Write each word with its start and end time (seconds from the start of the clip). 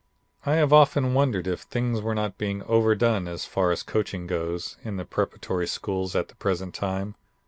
"I 0.47 0.55
have 0.55 0.73
often 0.73 1.13
wondered 1.13 1.45
if 1.45 1.59
things 1.61 2.01
were 2.01 2.15
not 2.15 2.39
being 2.39 2.63
overdone 2.63 3.27
as 3.27 3.45
far 3.45 3.69
as 3.71 3.83
coaching 3.83 4.25
goes 4.25 4.75
in 4.83 4.97
the 4.97 5.05
preparatory 5.05 5.67
schools 5.67 6.15
at 6.15 6.27
the 6.27 6.35
present 6.37 6.73
time. 6.73 7.13